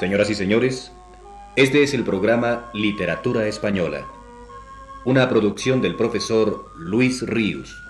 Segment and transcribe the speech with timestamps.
[0.00, 0.92] Señoras y señores,
[1.56, 4.06] este es el programa Literatura Española,
[5.04, 7.82] una producción del profesor Luis Ríos.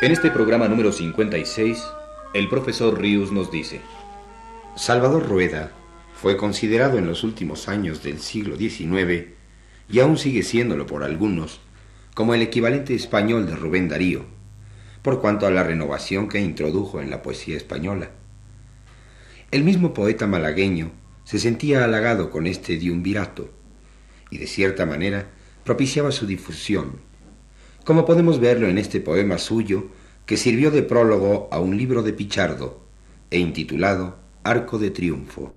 [0.00, 1.84] En este programa número 56,
[2.32, 3.80] el profesor Ríos nos dice,
[4.76, 5.72] Salvador Rueda
[6.14, 9.30] fue considerado en los últimos años del siglo XIX,
[9.88, 11.60] y aún sigue siéndolo por algunos,
[12.16, 14.24] como el equivalente español de Rubén Darío,
[15.02, 18.08] por cuanto a la renovación que introdujo en la poesía española.
[19.50, 20.92] El mismo poeta malagueño
[21.24, 23.50] se sentía halagado con este diumvirato
[24.30, 25.28] y de cierta manera
[25.62, 27.00] propiciaba su difusión,
[27.84, 29.88] como podemos verlo en este poema suyo
[30.24, 32.82] que sirvió de prólogo a un libro de Pichardo
[33.30, 35.54] e intitulado Arco de Triunfo.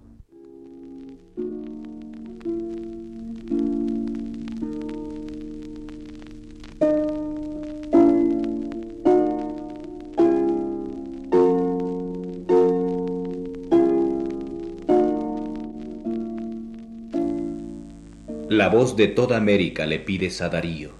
[18.69, 20.91] La voz de toda América le pides a Darío.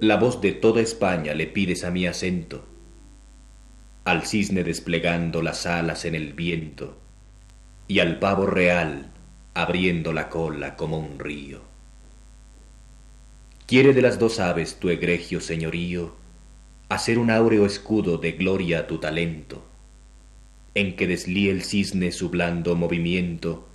[0.00, 2.64] La voz de toda España le pides a mi acento.
[4.04, 6.98] Al cisne desplegando las alas en el viento
[7.86, 9.12] y al pavo real
[9.54, 11.60] abriendo la cola como un río.
[13.66, 16.16] Quiere de las dos aves tu egregio señorío
[16.88, 19.64] hacer un áureo escudo de gloria a tu talento,
[20.74, 23.69] en que deslíe el cisne su blando movimiento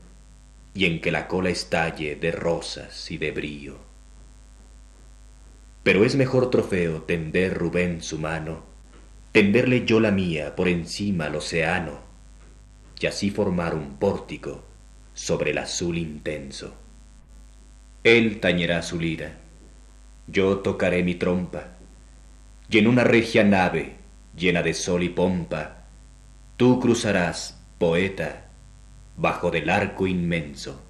[0.76, 3.78] y en que la cola estalle de rosas y de brío.
[5.84, 8.64] Pero es mejor trofeo tender Rubén su mano,
[9.32, 12.00] tenderle yo la mía por encima al océano,
[13.00, 14.66] y así formar un pórtico
[15.14, 16.76] sobre el azul intenso.
[18.04, 19.38] Él tañerá su lira,
[20.28, 21.78] yo tocaré mi trompa,
[22.70, 23.96] y en una regia nave
[24.36, 25.86] llena de sol y pompa,
[26.58, 28.45] tú cruzarás, poeta,
[29.18, 30.82] bajo del arco inmenso.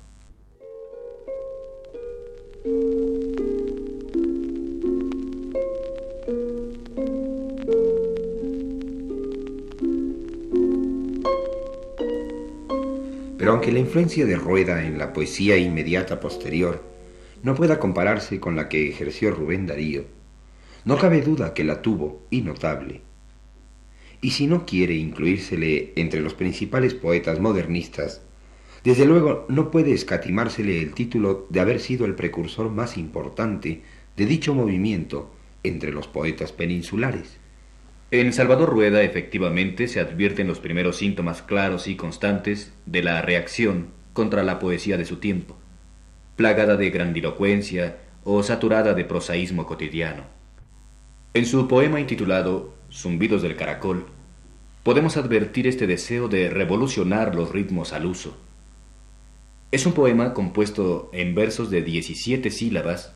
[13.37, 16.81] Pero aunque la influencia de Rueda en la poesía inmediata posterior
[17.43, 20.05] no pueda compararse con la que ejerció Rubén Darío,
[20.83, 23.01] no cabe duda que la tuvo y notable
[24.25, 28.23] y si no quiere incluírsele entre los principales poetas modernistas,
[28.83, 33.83] desde luego no puede escatimársele el título de haber sido el precursor más importante
[34.17, 35.31] de dicho movimiento
[35.61, 37.37] entre los poetas peninsulares.
[38.09, 43.89] En Salvador Rueda efectivamente se advierten los primeros síntomas claros y constantes de la reacción
[44.13, 45.55] contra la poesía de su tiempo,
[46.35, 50.23] plagada de grandilocuencia o saturada de prosaísmo cotidiano.
[51.35, 54.14] En su poema intitulado Zumbidos del Caracol,
[54.85, 58.37] podemos advertir este deseo de revolucionar los ritmos al uso.
[59.71, 63.15] Es un poema compuesto en versos de 17 sílabas,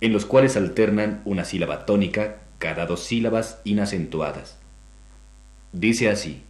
[0.00, 4.56] en los cuales alternan una sílaba tónica cada dos sílabas inacentuadas.
[5.74, 6.40] Dice así.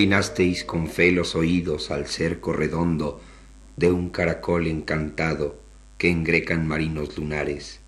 [0.00, 3.20] Inclinasteis con fe los oídos al cerco redondo
[3.76, 5.60] de un caracol encantado
[5.98, 7.80] que engrecan marinos lunares,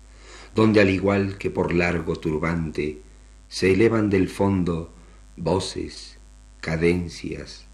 [0.53, 3.01] donde al igual que por largo turbante
[3.49, 4.93] se elevan del fondo
[5.37, 6.19] voces,
[6.61, 7.65] cadencias,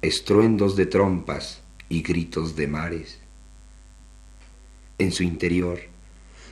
[0.00, 3.18] estruendos de trompas y gritos de mares.
[4.98, 5.80] En su interior,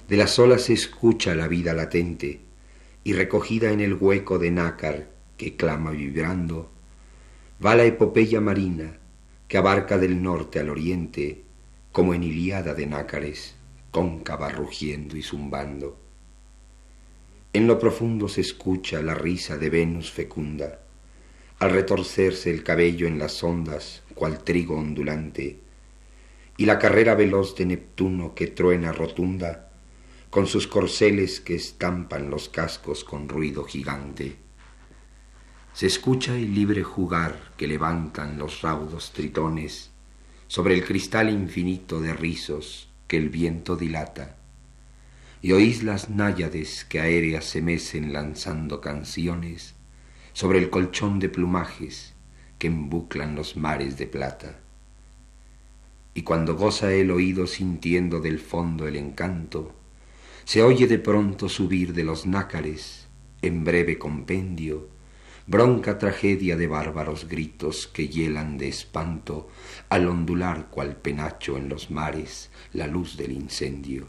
[0.09, 2.41] de las olas se escucha la vida latente
[3.05, 6.73] y recogida en el hueco de nácar que clama vibrando,
[7.65, 8.99] va la epopeya marina
[9.49, 11.45] que abarca del norte al oriente
[11.91, 13.55] como en Iliada de nácares,
[13.91, 15.99] cóncava rugiendo y zumbando.
[17.55, 20.81] En lo profundo se escucha la risa de Venus fecunda,
[21.59, 25.59] al retorcerse el cabello en las ondas, cual trigo ondulante,
[26.59, 29.71] y la carrera veloz de Neptuno que truena rotunda,
[30.29, 34.37] con sus corceles que estampan los cascos con ruido gigante.
[35.77, 39.91] Se escucha el libre jugar que levantan los raudos tritones
[40.47, 44.39] sobre el cristal infinito de rizos que el viento dilata,
[45.43, 49.75] y oís las náyades que aéreas se mecen lanzando canciones
[50.33, 52.15] sobre el colchón de plumajes
[52.59, 54.59] que embuclan los mares de plata.
[56.15, 59.75] Y cuando goza el oído sintiendo del fondo el encanto,
[60.47, 63.09] Se oye de pronto subir de los nácares,
[63.43, 64.96] en breve compendio,
[65.49, 69.49] bronca tragedia de bárbaros gritos que hielan de espanto
[69.89, 74.09] al ondular cual penacho en los mares la luz del incendio.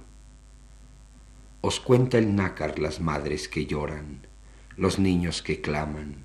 [1.61, 4.25] Os cuenta el nácar las madres que lloran,
[4.77, 6.15] los niños que claman,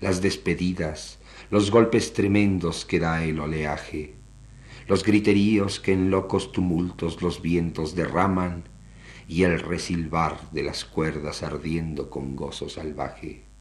[0.00, 1.18] las despedidas,
[1.50, 4.16] los golpes tremendos que da el oleaje,
[4.86, 8.64] los griteríos que en locos tumultos los vientos derraman
[9.26, 13.51] y el resilbar de las cuerdas ardiendo con gozo salvaje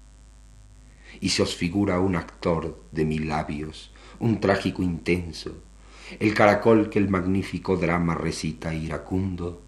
[1.21, 5.63] y se os figura un actor de mil labios, un trágico intenso,
[6.19, 9.61] el caracol que el magnífico drama recita iracundo,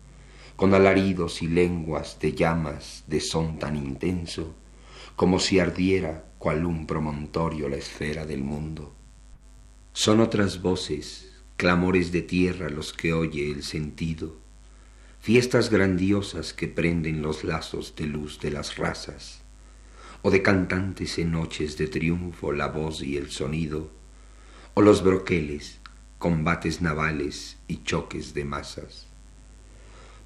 [0.56, 4.56] con alaridos y lenguas de llamas de son tan intenso,
[5.16, 8.94] como si ardiera cual un promontorio la esfera del mundo.
[9.94, 14.38] Son otras voces, clamores de tierra los que oye el sentido,
[15.20, 19.43] fiestas grandiosas que prenden los lazos de luz de las razas,
[20.24, 23.92] o de cantantes en noches de triunfo la voz y el sonido,
[24.74, 25.80] o los broqueles,
[26.18, 29.06] combates navales y choques de masas.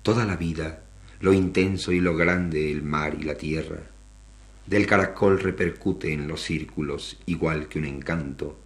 [0.03, 0.83] Toda la vida,
[1.19, 3.81] lo intenso y lo grande el mar y la tierra,
[4.67, 8.59] del caracol repercute en los círculos igual que un encanto,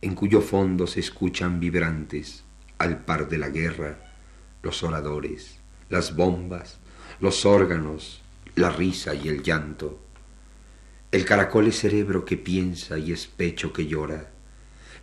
[0.00, 2.42] en cuyo fondo se escuchan vibrantes,
[2.78, 3.98] al par de la guerra,
[4.62, 5.58] los oradores,
[5.90, 6.78] las bombas,
[7.20, 8.22] los órganos,
[8.54, 10.07] la risa y el llanto,
[11.10, 14.30] el caracol es cerebro que piensa y es pecho que llora.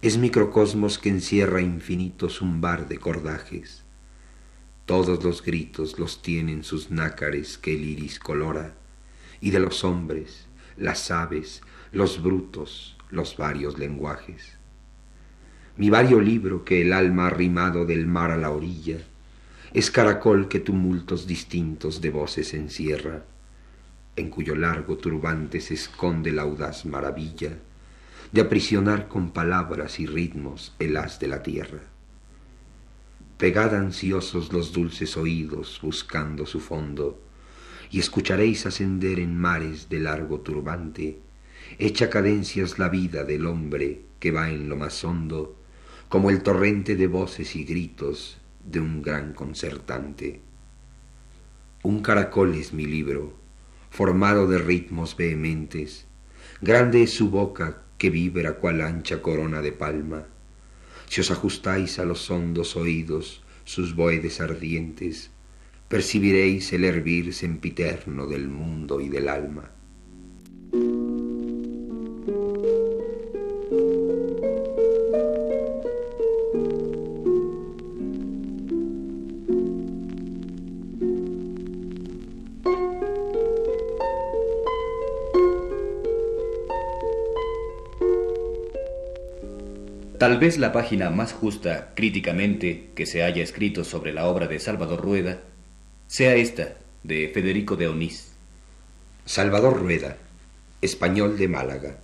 [0.03, 3.83] Es microcosmos que encierra infinito zumbar de cordajes.
[4.85, 8.75] Todos los gritos los tienen sus nácares que el iris colora,
[9.41, 10.45] y de los hombres,
[10.77, 14.57] las aves, los brutos, los varios lenguajes.
[15.75, 18.99] Mi vario libro que el alma arrimado del mar a la orilla,
[19.73, 23.25] es caracol que tumultos distintos de voces encierra
[24.15, 27.57] en cuyo largo turbante se esconde la audaz maravilla
[28.31, 31.79] de aprisionar con palabras y ritmos el haz de la tierra.
[33.38, 37.21] Pegad ansiosos los dulces oídos buscando su fondo,
[37.91, 41.19] y escucharéis ascender en mares de largo turbante,
[41.77, 45.56] hecha cadencias la vida del hombre que va en lo más hondo,
[46.09, 50.41] como el torrente de voces y gritos de un gran concertante.
[51.83, 53.44] Un caracol es mi libro,
[53.95, 56.06] formado de ritmos vehementes.
[56.59, 60.25] Grande es su boca que vibra cual ancha corona de palma.
[61.07, 65.31] Si os ajustáis a los hondos oídos sus boedes ardientes,
[65.88, 69.71] percibiréis el hervir sempiterno del mundo y del alma.
[90.25, 94.58] Tal vez la página más justa críticamente que se haya escrito sobre la obra de
[94.58, 95.44] Salvador Rueda
[96.08, 98.32] sea esta, de Federico de Onís.
[99.27, 100.17] Salvador Rueda,
[100.82, 102.00] español de Málaga,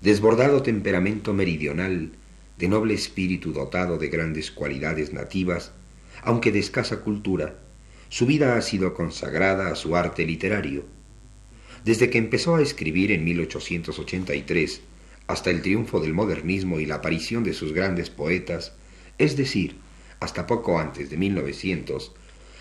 [0.00, 2.10] desbordado temperamento meridional,
[2.58, 5.70] de noble espíritu dotado de grandes cualidades nativas,
[6.22, 7.54] aunque de escasa cultura,
[8.08, 10.84] su vida ha sido consagrada a su arte literario.
[11.84, 14.80] Desde que empezó a escribir en 1883,
[15.26, 18.72] hasta el triunfo del modernismo y la aparición de sus grandes poetas,
[19.18, 19.76] es decir,
[20.20, 22.12] hasta poco antes de 1900,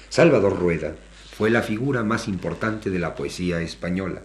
[0.09, 0.95] Salvador Rueda
[1.35, 4.21] fue la figura más importante de la poesía española.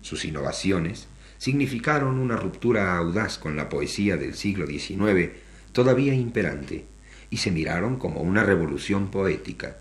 [0.00, 1.06] Sus innovaciones
[1.38, 5.30] significaron una ruptura audaz con la poesía del siglo XIX,
[5.72, 6.86] todavía imperante,
[7.30, 9.76] y se miraron como una revolución poética.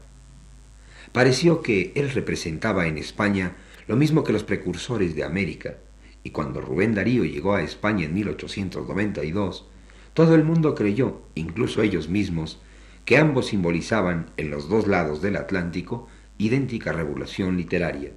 [1.11, 3.55] Pareció que él representaba en España
[3.87, 5.75] lo mismo que los precursores de América,
[6.23, 9.67] y cuando Rubén Darío llegó a España en 1892,
[10.13, 12.59] todo el mundo creyó, incluso ellos mismos,
[13.05, 18.11] que ambos simbolizaban en los dos lados del Atlántico idéntica revolución literaria.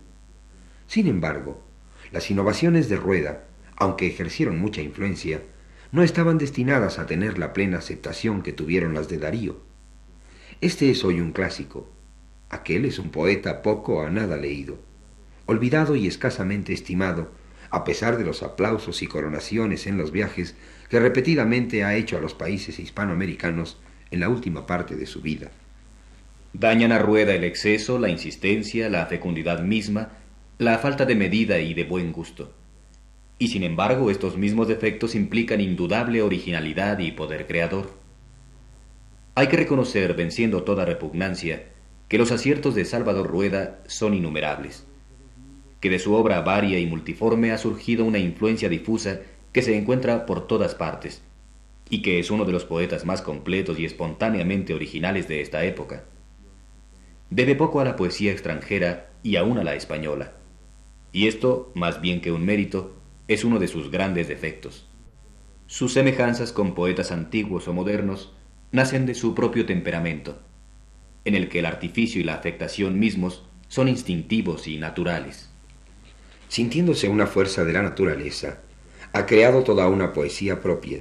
[0.86, 1.62] Sin embargo,
[2.12, 3.44] las innovaciones de Rueda,
[3.76, 5.42] aunque ejercieron mucha influencia,
[5.92, 9.60] no estaban destinadas a tener la plena aceptación que tuvieron las de Darío.
[10.60, 11.88] Este es hoy un clásico,
[12.50, 14.78] aquel es un poeta poco a nada leído,
[15.46, 17.30] olvidado y escasamente estimado
[17.74, 20.54] a pesar de los aplausos y coronaciones en los viajes
[20.88, 23.78] que repetidamente ha hecho a los países hispanoamericanos
[24.12, 25.50] en la última parte de su vida.
[26.52, 30.10] Dañan a Rueda el exceso, la insistencia, la fecundidad misma,
[30.58, 32.54] la falta de medida y de buen gusto.
[33.40, 37.90] Y sin embargo, estos mismos defectos implican indudable originalidad y poder creador.
[39.34, 41.64] Hay que reconocer, venciendo toda repugnancia,
[42.06, 44.86] que los aciertos de Salvador Rueda son innumerables,
[45.84, 49.20] que de su obra varia y multiforme ha surgido una influencia difusa
[49.52, 51.20] que se encuentra por todas partes,
[51.90, 56.04] y que es uno de los poetas más completos y espontáneamente originales de esta época.
[57.28, 60.32] Debe poco a la poesía extranjera y aún a la española,
[61.12, 62.96] y esto, más bien que un mérito,
[63.28, 64.88] es uno de sus grandes defectos.
[65.66, 68.32] Sus semejanzas con poetas antiguos o modernos
[68.72, 70.38] nacen de su propio temperamento,
[71.26, 75.50] en el que el artificio y la afectación mismos son instintivos y naturales.
[76.54, 78.58] Sintiéndose una fuerza de la naturaleza,
[79.12, 81.00] ha creado toda una poesía propia,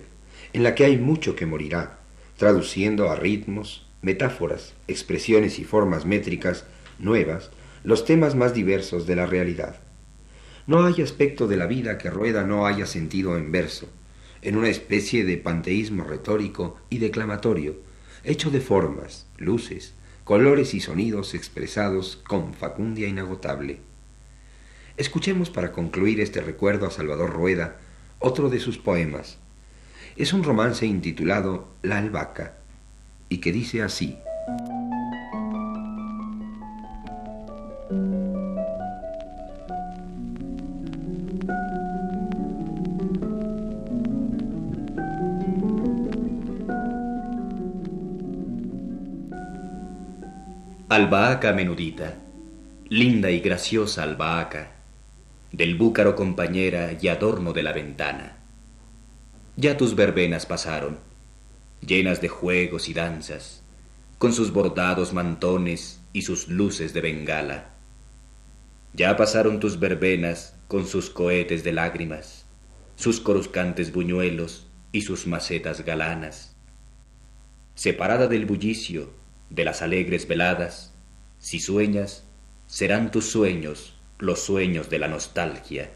[0.51, 1.99] en la que hay mucho que morirá,
[2.37, 6.65] traduciendo a ritmos, metáforas, expresiones y formas métricas
[6.97, 7.51] nuevas
[7.83, 9.75] los temas más diversos de la realidad.
[10.65, 13.87] No hay aspecto de la vida que Rueda no haya sentido en verso,
[14.41, 17.75] en una especie de panteísmo retórico y declamatorio,
[18.23, 19.93] hecho de formas, luces,
[20.23, 23.92] colores y sonidos expresados con facundia inagotable.
[24.95, 27.77] Escuchemos para concluir este recuerdo a Salvador Rueda
[28.19, 29.39] otro de sus poemas.
[30.15, 32.53] Es un romance intitulado La albahaca
[33.27, 34.19] y que dice así.
[50.87, 52.13] Albahaca menudita,
[52.89, 54.82] linda y graciosa albahaca,
[55.53, 58.37] del búcaro compañera y adorno de la ventana.
[59.55, 60.97] Ya tus verbenas pasaron,
[61.85, 63.61] llenas de juegos y danzas,
[64.17, 67.69] con sus bordados mantones y sus luces de bengala.
[68.93, 72.47] Ya pasaron tus verbenas con sus cohetes de lágrimas,
[72.95, 76.55] sus coruscantes buñuelos y sus macetas galanas.
[77.75, 79.13] Separada del bullicio,
[79.51, 80.95] de las alegres veladas,
[81.37, 82.23] si sueñas,
[82.65, 85.91] serán tus sueños los sueños de la nostalgia.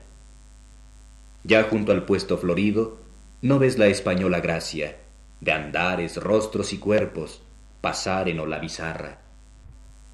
[1.44, 2.98] Ya junto al puesto florido,
[3.42, 4.98] no ves la española gracia,
[5.42, 7.42] de andares, rostros y cuerpos,
[7.82, 9.20] pasar en la bizarra.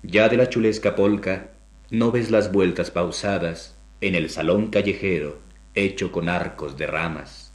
[0.03, 1.51] Ya de la chulesca polca,
[1.89, 5.39] no ves las vueltas pausadas en el salón callejero,
[5.75, 7.51] hecho con arcos de ramas.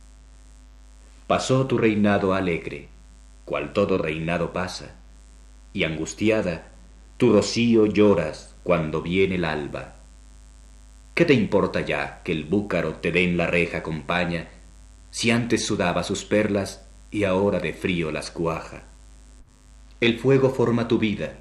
[1.26, 2.88] Pasó tu reinado alegre,
[3.44, 4.96] cual todo reinado pasa,
[5.74, 6.68] y angustiada,
[7.18, 9.97] tu rocío lloras cuando viene el alba.
[11.18, 14.50] ¿Qué te importa ya que el búcaro te dé en la reja compaña,
[15.10, 18.84] si antes sudaba sus perlas y ahora de frío las cuaja?
[20.00, 21.32] El fuego forma tu vida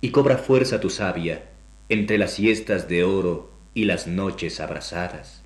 [0.00, 1.44] y cobra fuerza tu savia
[1.88, 5.42] entre las siestas de oro y las noches abrasadas.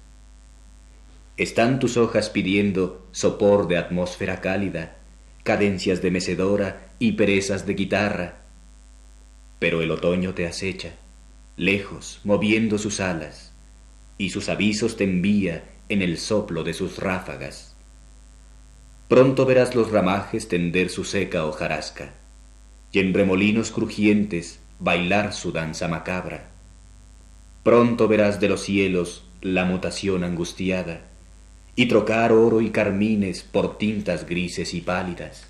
[1.37, 4.97] Están tus hojas pidiendo sopor de atmósfera cálida,
[5.42, 8.37] cadencias de mecedora y perezas de guitarra.
[9.59, 10.95] Pero el otoño te acecha,
[11.59, 13.52] lejos, moviendo sus alas,
[14.18, 17.75] y sus avisos te envía en el soplo de sus ráfagas.
[19.08, 22.14] Pronto verás los ramajes tender su seca hojarasca,
[22.92, 26.49] y en remolinos crujientes bailar su danza macabra.
[27.62, 31.02] Pronto verás de los cielos la mutación angustiada,
[31.76, 35.46] y trocar oro y carmines por tintas grises y pálidas.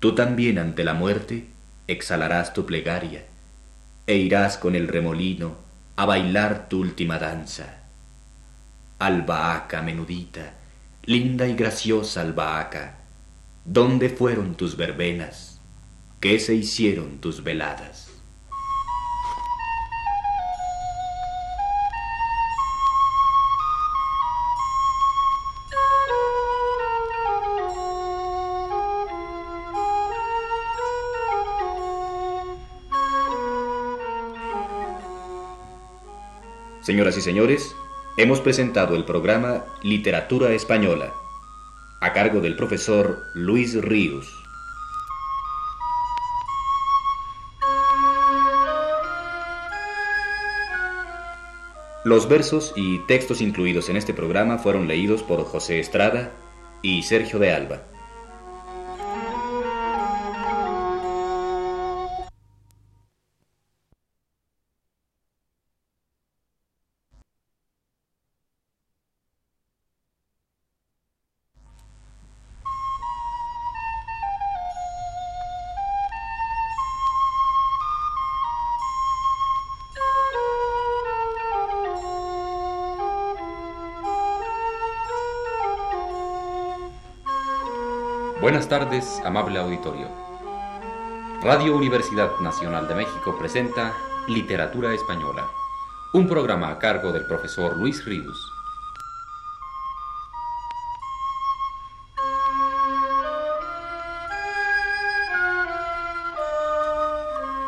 [0.00, 1.46] Tú también ante la muerte
[1.86, 3.24] exhalarás tu plegaria
[4.06, 5.67] e irás con el remolino
[5.98, 7.66] a bailar tu última danza.
[9.00, 10.54] Albahaca menudita,
[11.06, 12.98] linda y graciosa albahaca,
[13.64, 15.58] ¿dónde fueron tus verbenas?
[16.20, 18.07] ¿Qué se hicieron tus veladas?
[36.88, 37.76] Señoras y señores,
[38.16, 41.12] hemos presentado el programa Literatura Española,
[42.00, 44.26] a cargo del profesor Luis Ríos.
[52.04, 56.32] Los versos y textos incluidos en este programa fueron leídos por José Estrada
[56.80, 57.82] y Sergio de Alba.
[88.68, 90.08] Buenas tardes, amable auditorio.
[91.42, 93.94] Radio Universidad Nacional de México presenta
[94.28, 95.48] Literatura Española,
[96.12, 98.52] un programa a cargo del profesor Luis Ríos.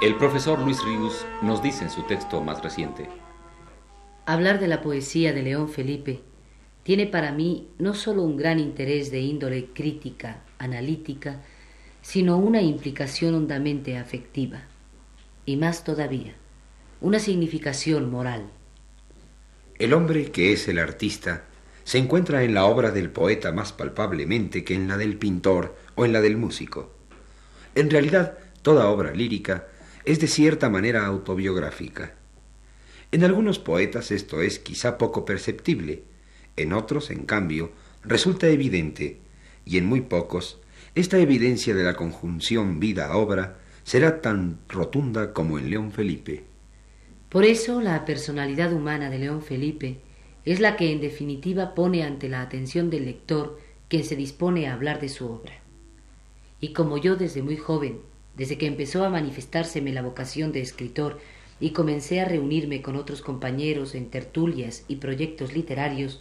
[0.02, 3.08] El profesor Luis Ríos nos dice en su texto más reciente.
[4.26, 6.20] Hablar de la poesía de León Felipe
[6.82, 11.40] tiene para mí no solo un gran interés de índole crítica, analítica,
[12.02, 14.62] sino una implicación hondamente afectiva,
[15.44, 16.34] y más todavía,
[17.00, 18.50] una significación moral.
[19.78, 21.44] El hombre que es el artista
[21.84, 26.04] se encuentra en la obra del poeta más palpablemente que en la del pintor o
[26.04, 26.94] en la del músico.
[27.74, 29.66] En realidad, toda obra lírica
[30.04, 32.14] es de cierta manera autobiográfica.
[33.12, 36.04] En algunos poetas esto es quizá poco perceptible,
[36.56, 37.72] en otros, en cambio,
[38.04, 39.18] resulta evidente,
[39.70, 40.58] y en muy pocos
[40.96, 46.42] esta evidencia de la conjunción vida-obra será tan rotunda como en León Felipe.
[47.28, 49.98] Por eso la personalidad humana de León Felipe
[50.44, 54.74] es la que en definitiva pone ante la atención del lector quien se dispone a
[54.74, 55.52] hablar de su obra.
[56.60, 58.00] Y como yo desde muy joven,
[58.36, 61.20] desde que empezó a manifestárseme la vocación de escritor
[61.60, 66.20] y comencé a reunirme con otros compañeros en tertulias y proyectos literarios,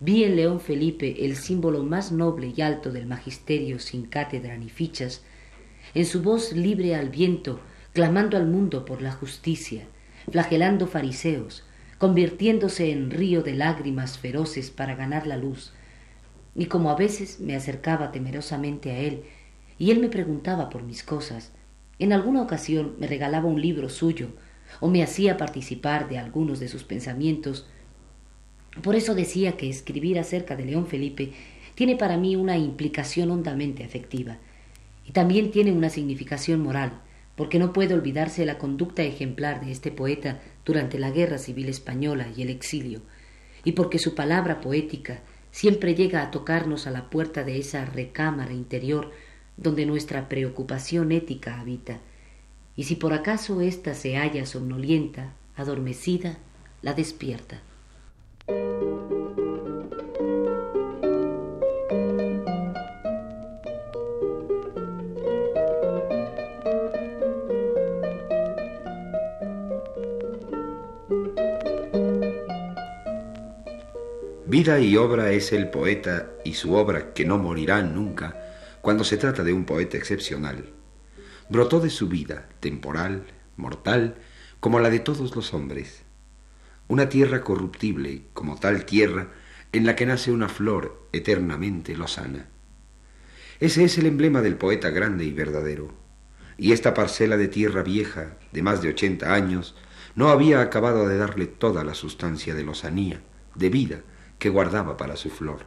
[0.00, 4.68] Vi en León Felipe el símbolo más noble y alto del magisterio sin cátedra ni
[4.68, 5.24] fichas,
[5.94, 7.60] en su voz libre al viento,
[7.92, 9.86] clamando al mundo por la justicia,
[10.30, 11.64] flagelando fariseos,
[11.98, 15.72] convirtiéndose en río de lágrimas feroces para ganar la luz.
[16.54, 19.24] Y como a veces me acercaba temerosamente a él,
[19.78, 21.52] y él me preguntaba por mis cosas,
[21.98, 24.28] en alguna ocasión me regalaba un libro suyo,
[24.80, 27.66] o me hacía participar de algunos de sus pensamientos,
[28.82, 31.32] por eso decía que escribir acerca de León Felipe
[31.74, 34.38] tiene para mí una implicación hondamente afectiva
[35.06, 37.00] y también tiene una significación moral,
[37.34, 42.26] porque no puede olvidarse la conducta ejemplar de este poeta durante la Guerra Civil Española
[42.36, 43.00] y el exilio,
[43.64, 48.52] y porque su palabra poética siempre llega a tocarnos a la puerta de esa recámara
[48.52, 49.12] interior
[49.56, 52.00] donde nuestra preocupación ética habita,
[52.76, 56.38] y si por acaso ésta se halla somnolienta, adormecida,
[56.82, 57.62] la despierta.
[74.48, 78.34] Vida y obra es el poeta y su obra que no morirá nunca
[78.80, 80.70] cuando se trata de un poeta excepcional.
[81.50, 83.24] Brotó de su vida, temporal,
[83.56, 84.16] mortal,
[84.58, 86.02] como la de todos los hombres
[86.88, 89.28] una tierra corruptible, como tal tierra
[89.72, 92.46] en la que nace una flor eternamente lozana.
[93.60, 95.92] Ese es el emblema del poeta grande y verdadero.
[96.56, 99.76] Y esta parcela de tierra vieja, de más de ochenta años,
[100.14, 103.20] no había acabado de darle toda la sustancia de lozanía,
[103.54, 104.00] de vida,
[104.38, 105.66] que guardaba para su flor.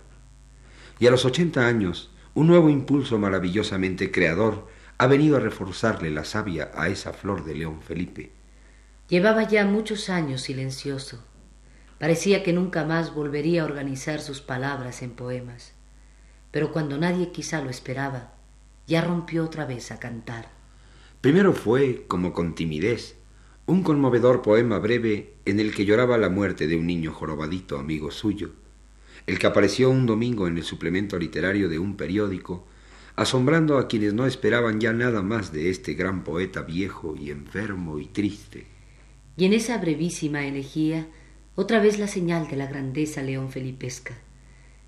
[0.99, 6.25] Y a los ochenta años, un nuevo impulso maravillosamente creador ha venido a reforzarle la
[6.25, 8.31] savia a esa flor de León Felipe
[9.12, 11.21] Llevaba ya muchos años silencioso.
[11.99, 15.73] Parecía que nunca más volvería a organizar sus palabras en poemas.
[16.49, 18.31] Pero cuando nadie quizá lo esperaba,
[18.88, 20.47] ya rompió otra vez a cantar.
[21.19, 23.17] Primero fue, como con timidez,
[23.71, 28.12] un conmovedor poema breve en el que lloraba la muerte de un niño jorobadito amigo
[28.12, 28.51] suyo,
[29.27, 32.67] el que apareció un domingo en el suplemento literario de un periódico,
[33.15, 37.97] asombrando a quienes no esperaban ya nada más de este gran poeta viejo y enfermo
[37.97, 38.65] y triste.
[39.38, 41.07] Y en esa brevísima elegía,
[41.55, 44.17] otra vez la señal de la grandeza león felipesca,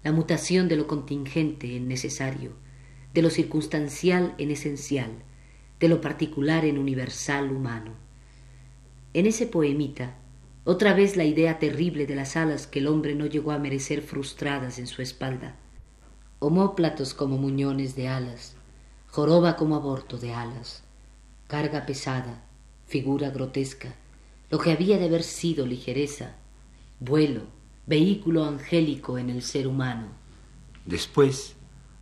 [0.04, 2.52] la mutación de lo contingente en necesario,
[3.14, 5.12] de lo circunstancial en esencial,
[5.80, 8.04] de lo particular en universal humano.
[9.14, 10.16] En ese poemita,
[10.64, 14.02] otra vez la idea terrible de las alas que el hombre no llegó a merecer
[14.02, 15.56] frustradas en su espalda.
[16.40, 18.56] Homóplatos como muñones de alas,
[19.08, 20.84] joroba como aborto de alas,
[21.48, 22.44] carga pesada,
[22.88, 23.94] figura grotesca,
[24.50, 26.36] lo que había de haber sido ligereza,
[27.00, 27.42] vuelo,
[27.86, 30.08] vehículo angélico en el ser humano.
[30.86, 31.56] Después,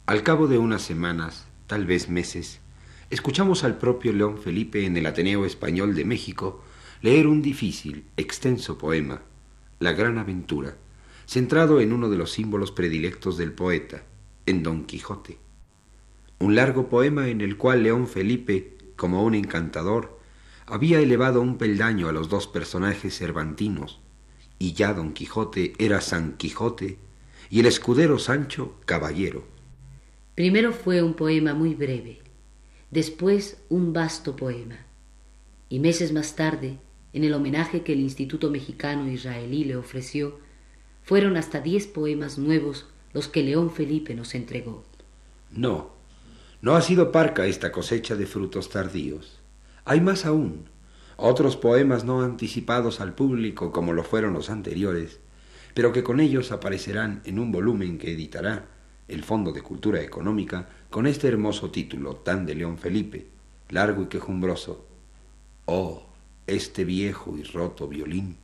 [0.05, 2.61] al cabo de unas semanas, tal vez meses,
[3.09, 6.63] escuchamos al propio León Felipe en el Ateneo Español de México
[7.01, 9.23] leer un difícil, extenso poema,
[9.79, 10.77] La Gran Aventura,
[11.25, 14.03] centrado en uno de los símbolos predilectos del poeta,
[14.45, 15.39] en Don Quijote.
[16.37, 20.19] Un largo poema en el cual León Felipe, como un encantador,
[20.67, 23.99] había elevado un peldaño a los dos personajes cervantinos,
[24.59, 26.99] y ya don Quijote era San Quijote
[27.49, 29.43] y el escudero Sancho caballero.
[30.35, 32.19] Primero fue un poema muy breve,
[32.91, 34.85] después un vasto poema,
[35.67, 36.77] y meses más tarde,
[37.13, 40.39] en el homenaje que el Instituto Mexicano Israelí le ofreció,
[41.03, 44.83] fueron hasta diez poemas nuevos los que León Felipe nos entregó.
[45.51, 45.91] No,
[46.61, 49.39] no ha sido parca esta cosecha de frutos tardíos.
[49.83, 50.65] Hay más aún,
[51.17, 55.19] otros poemas no anticipados al público como lo fueron los anteriores,
[55.73, 58.67] pero que con ellos aparecerán en un volumen que editará
[59.07, 63.27] el Fondo de Cultura Económica con este hermoso título tan de León Felipe,
[63.69, 64.85] largo y quejumbroso.
[65.65, 66.10] Oh,
[66.47, 68.37] este viejo y roto violín.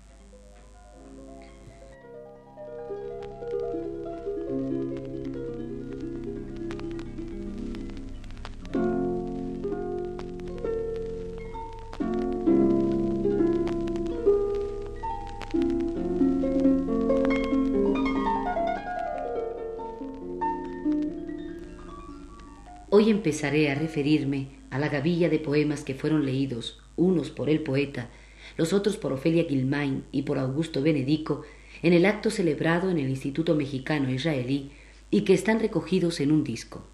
[22.90, 27.62] Hoy empezaré a referirme a la gavilla de poemas que fueron leídos, unos por el
[27.62, 28.10] poeta,
[28.58, 31.44] los otros por Ofelia Gilmain y por Augusto Benedico,
[31.82, 34.72] en el acto celebrado en el Instituto Mexicano Israelí
[35.12, 36.86] y que están recogidos en un disco.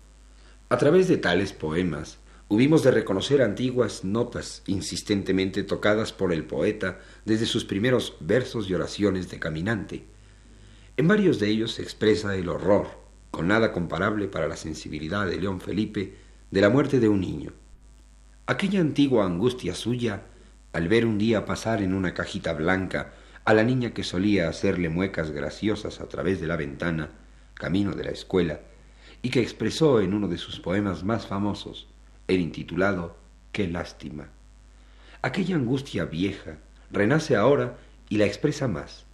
[0.70, 7.00] A través de tales poemas, hubimos de reconocer antiguas notas insistentemente tocadas por el poeta
[7.26, 10.04] desde sus primeros versos y oraciones de caminante.
[10.98, 12.88] En varios de ellos se expresa el horror,
[13.32, 16.14] con nada comparable para la sensibilidad de León Felipe,
[16.52, 17.52] de la muerte de un niño.
[18.46, 20.24] Aquella antigua angustia suya
[20.74, 23.14] al ver un día pasar en una cajita blanca
[23.46, 27.12] a la niña que solía hacerle muecas graciosas a través de la ventana,
[27.54, 28.60] camino de la escuela,
[29.22, 31.88] y que expresó en uno de sus poemas más famosos,
[32.28, 33.16] el intitulado
[33.54, 34.28] Qué lástima.
[35.22, 36.58] Aquella angustia vieja
[36.92, 37.78] renace ahora
[38.10, 39.06] y la expresa más,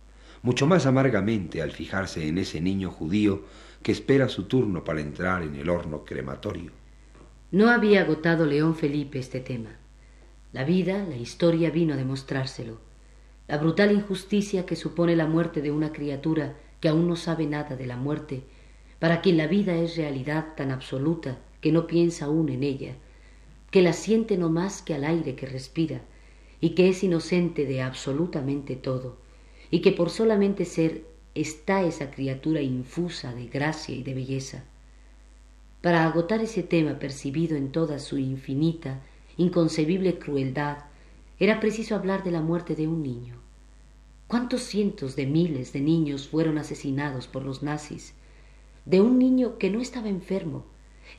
[0.41, 3.43] mucho más amargamente al fijarse en ese niño judío
[3.83, 6.71] que espera su turno para entrar en el horno crematorio.
[7.51, 9.71] No había agotado León Felipe este tema.
[10.53, 12.77] La vida, la historia vino a demostrárselo.
[13.47, 17.75] La brutal injusticia que supone la muerte de una criatura que aún no sabe nada
[17.75, 18.43] de la muerte,
[18.99, 22.93] para quien la vida es realidad tan absoluta que no piensa aún en ella,
[23.71, 26.01] que la siente no más que al aire que respira,
[26.61, 29.17] y que es inocente de absolutamente todo,
[29.71, 34.65] y que por solamente ser está esa criatura infusa de gracia y de belleza.
[35.81, 39.01] Para agotar ese tema percibido en toda su infinita,
[39.37, 40.79] inconcebible crueldad,
[41.39, 43.35] era preciso hablar de la muerte de un niño.
[44.27, 48.13] ¿Cuántos cientos de miles de niños fueron asesinados por los nazis?
[48.85, 50.65] De un niño que no estaba enfermo,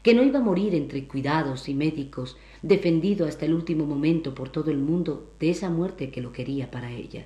[0.03, 4.51] que no iba a morir entre cuidados y médicos, defendido hasta el último momento por
[4.51, 7.25] todo el mundo de esa muerte que lo quería para ella.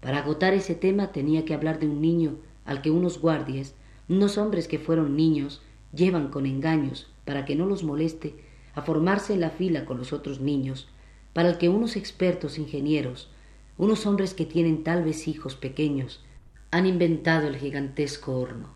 [0.00, 3.74] Para agotar ese tema tenía que hablar de un niño al que unos guardias,
[4.08, 5.62] unos hombres que fueron niños,
[5.94, 8.34] llevan con engaños para que no los moleste
[8.74, 10.88] a formarse en la fila con los otros niños,
[11.32, 13.30] para el que unos expertos ingenieros,
[13.76, 16.24] unos hombres que tienen tal vez hijos pequeños,
[16.70, 18.74] han inventado el gigantesco horno,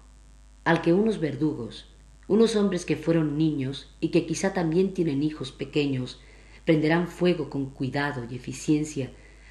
[0.64, 1.86] al que unos verdugos,
[2.28, 6.20] unos hombres que fueron niños y que quizá también tienen hijos pequeños,
[6.64, 9.10] prenderán fuego con cuidado y eficiencia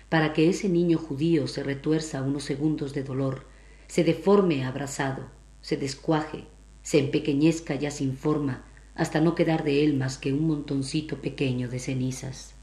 [0.09, 3.45] para que ese niño judío se retuerza unos segundos de dolor,
[3.87, 5.25] se deforme abrazado,
[5.61, 6.45] se descuaje,
[6.87, 8.63] se empequeñezca ya sin forma,
[8.95, 12.53] hasta no quedar de él más que un montoncito pequeño de cenizas.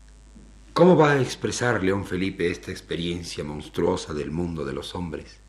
[0.72, 5.40] ¿Cómo va a expresar León Felipe esta experiencia monstruosa del mundo de los hombres?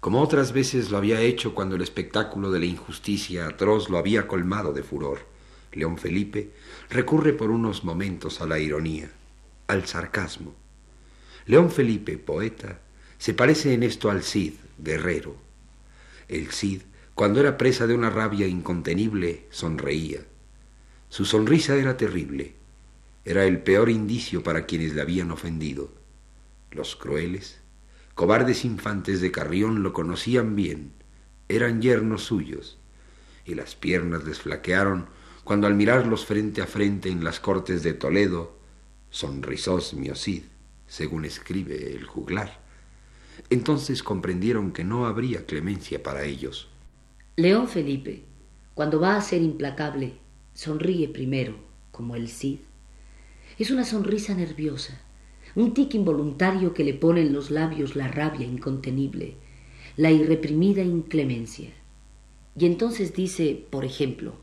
[0.00, 4.28] Como otras veces lo había hecho cuando el espectáculo de la injusticia atroz lo había
[4.28, 5.20] colmado de furor,
[5.72, 6.50] León Felipe
[6.90, 9.10] recurre por unos momentos a la ironía,
[9.66, 10.54] al sarcasmo,
[11.46, 12.80] León Felipe, poeta,
[13.16, 15.36] se parece en esto al Cid, guerrero.
[16.28, 16.82] El Cid,
[17.14, 20.20] cuando era presa de una rabia incontenible, sonreía.
[21.08, 22.54] Su sonrisa era terrible.
[23.24, 25.92] Era el peor indicio para quienes le habían ofendido.
[26.70, 27.60] Los crueles,
[28.14, 30.92] cobardes infantes de Carrión lo conocían bien,
[31.48, 32.78] eran yernos suyos,
[33.44, 35.06] y las piernas les flaquearon
[35.44, 38.58] cuando al mirarlos frente a frente en las cortes de Toledo,
[39.10, 40.42] sonrisós mi Cid
[40.86, 42.60] según escribe el juglar.
[43.50, 46.68] Entonces comprendieron que no habría clemencia para ellos.
[47.36, 48.22] León Felipe,
[48.74, 50.12] cuando va a ser implacable,
[50.52, 51.56] sonríe primero,
[51.90, 52.60] como el Cid.
[53.58, 55.00] Es una sonrisa nerviosa,
[55.56, 59.34] un tic involuntario que le pone en los labios la rabia incontenible,
[59.96, 61.70] la irreprimida inclemencia.
[62.56, 64.34] Y entonces dice, por ejemplo,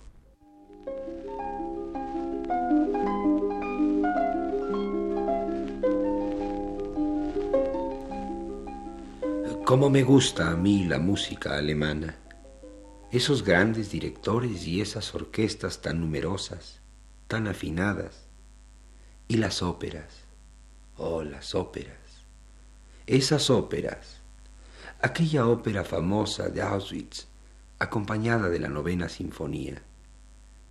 [9.63, 12.17] Cómo me gusta a mí la música alemana,
[13.11, 16.79] esos grandes directores y esas orquestas tan numerosas,
[17.27, 18.25] tan afinadas.
[19.27, 20.23] Y las óperas,
[20.97, 21.97] oh, las óperas,
[23.07, 24.21] esas óperas,
[25.01, 27.27] aquella ópera famosa de Auschwitz,
[27.79, 29.81] acompañada de la novena sinfonía.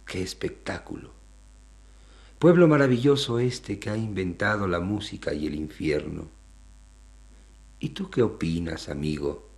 [0.06, 1.12] ¡Qué espectáculo!
[2.38, 6.28] Pueblo maravilloso este que ha inventado la música y el infierno.
[7.78, 9.49] ¿Y tú qué opinas, amigo?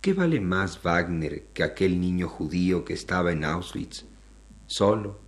[0.00, 4.06] ¿Qué vale más Wagner que aquel niño judío que estaba en Auschwitz,
[4.66, 5.20] solo,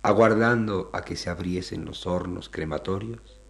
[0.00, 3.42] aguardando a que se abriesen los hornos crematorios?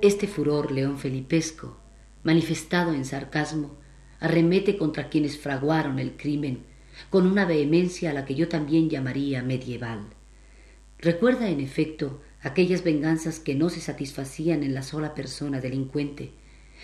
[0.00, 1.76] Este furor león felipesco,
[2.22, 3.76] manifestado en sarcasmo,
[4.18, 6.72] arremete contra quienes fraguaron el crimen
[7.10, 10.06] con una vehemencia a la que yo también llamaría medieval.
[10.98, 16.32] Recuerda, en efecto, aquellas venganzas que no se satisfacían en la sola persona delincuente,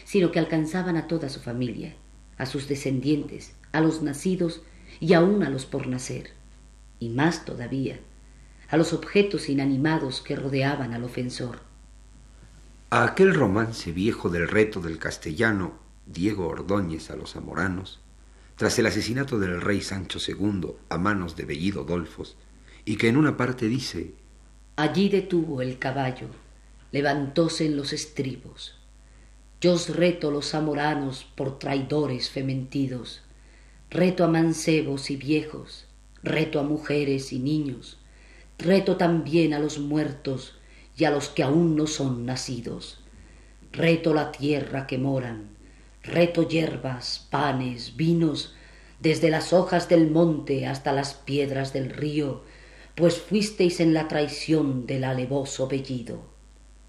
[0.05, 1.95] sino que alcanzaban a toda su familia,
[2.39, 4.63] a sus descendientes, a los nacidos
[4.99, 6.31] y aun a los por nacer,
[6.99, 8.01] y más todavía,
[8.69, 11.61] a los objetos inanimados que rodeaban al ofensor.
[12.91, 15.75] A aquel romance viejo del reto del castellano
[16.07, 18.01] Diego Ordóñez a los zamoranos,
[18.61, 22.37] tras el asesinato del rey Sancho II a manos de Bellido Dolfos,
[22.85, 24.13] y que en una parte dice
[24.77, 26.27] Allí detuvo el caballo,
[26.93, 28.77] levantóse en los estribos.
[29.63, 33.23] Yo os reto los zamoranos por traidores fementidos,
[33.89, 35.87] reto a mancebos y viejos,
[36.23, 37.97] reto a mujeres y niños,
[38.59, 40.59] reto también a los muertos
[40.99, 43.01] y a los que aún no son nacidos.
[43.73, 45.49] Reto la tierra que moran,
[46.03, 48.55] reto hierbas, panes, vinos,
[49.01, 52.43] desde las hojas del monte hasta las piedras del río,
[52.95, 56.23] pues fuisteis en la traición del alevoso bellido.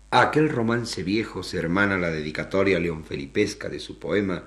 [0.10, 4.44] A aquel romance viejo se hermana la dedicatoria leonfelipesca de su poema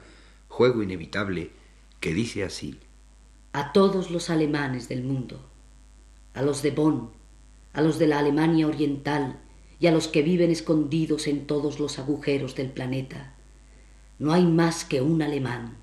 [0.49, 1.53] Juego Inevitable,
[2.01, 2.79] que dice así:
[3.55, 5.41] A todos los alemanes del mundo,
[6.35, 7.11] a los de Bonn,
[7.73, 9.41] a los de la Alemania Oriental,
[9.81, 13.34] y a los que viven escondidos en todos los agujeros del planeta.
[14.19, 15.77] No hay más que un alemán,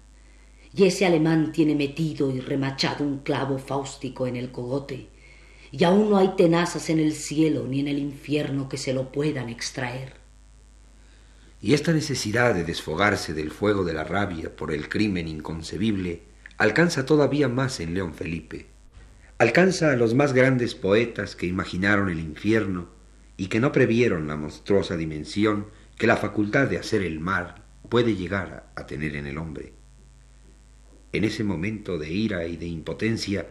[0.74, 5.10] y ese alemán tiene metido y remachado un clavo fáustico en el cogote,
[5.70, 9.12] y aún no hay tenazas en el cielo ni en el infierno que se lo
[9.12, 10.14] puedan extraer.
[11.62, 16.24] Y esta necesidad de desfogarse del fuego de la rabia por el crimen inconcebible
[16.58, 18.68] alcanza todavía más en León Felipe.
[19.40, 22.88] Alcanza a los más grandes poetas que imaginaron el infierno
[23.36, 25.68] y que no previeron la monstruosa dimensión
[25.98, 27.56] que la facultad de hacer el mal
[27.90, 29.74] puede llegar a tener en el hombre.
[31.14, 33.48] En ese momento de ira y de impotencia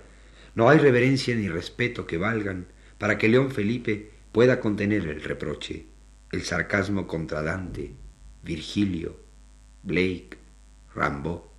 [0.54, 2.66] no hay reverencia ni respeto que valgan
[2.98, 5.86] para que León Felipe pueda contener el reproche,
[6.32, 7.92] el sarcasmo contra Dante,
[8.42, 9.18] Virgilio,
[9.82, 10.38] Blake,
[10.94, 11.52] Rambo.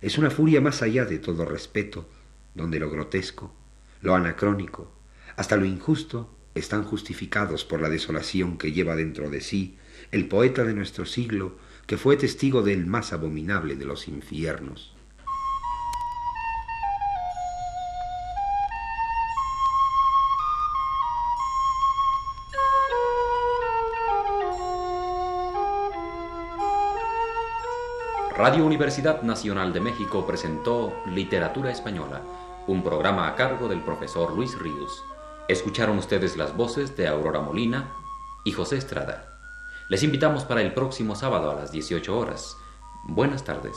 [0.00, 2.08] Es una furia más allá de todo respeto,
[2.54, 3.54] donde lo grotesco,
[4.00, 4.92] lo anacrónico,
[5.36, 9.78] hasta lo injusto están justificados por la desolación que lleva dentro de sí
[10.10, 11.52] el poeta de nuestro siglo
[11.86, 14.94] que fue testigo del más abominable de los infiernos.
[28.36, 32.22] Radio Universidad Nacional de México presentó Literatura Española,
[32.68, 35.04] un programa a cargo del profesor Luis Ríos.
[35.48, 37.92] Escucharon ustedes las voces de Aurora Molina
[38.44, 39.37] y José Estrada.
[39.88, 42.58] Les invitamos para el próximo sábado a las 18 horas.
[43.04, 43.74] Buenas tardes.